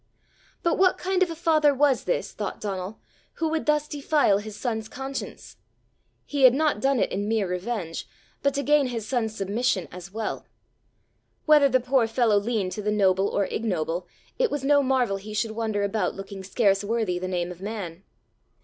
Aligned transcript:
But 0.63 0.79
what 0.79 0.97
kind 0.97 1.21
of 1.21 1.29
a 1.29 1.35
father 1.35 1.75
was 1.75 2.05
this, 2.05 2.31
thought 2.31 2.59
Donal, 2.59 2.99
who 3.33 3.49
would 3.49 3.67
thus 3.67 3.87
defile 3.87 4.39
his 4.39 4.55
son's 4.55 4.89
conscience! 4.89 5.57
he 6.25 6.41
had 6.41 6.55
not 6.55 6.81
done 6.81 6.99
it 6.99 7.11
in 7.11 7.27
mere 7.27 7.47
revenge, 7.47 8.07
but 8.41 8.55
to 8.55 8.63
gain 8.63 8.87
his 8.87 9.07
son's 9.07 9.35
submission 9.35 9.87
as 9.91 10.11
well! 10.11 10.47
Whether 11.45 11.69
the 11.69 11.79
poor 11.79 12.07
fellow 12.07 12.39
leaned 12.39 12.71
to 12.71 12.81
the 12.81 12.91
noble 12.91 13.27
or 13.27 13.45
ignoble, 13.45 14.07
it 14.39 14.49
was 14.49 14.63
no 14.63 14.81
marvel 14.81 15.17
he 15.17 15.35
should 15.35 15.51
wander 15.51 15.83
about 15.83 16.15
looking 16.15 16.43
scarce 16.43 16.83
worthy 16.83 17.19
the 17.19 17.27
name 17.27 17.51
of 17.51 17.61
man! 17.61 18.03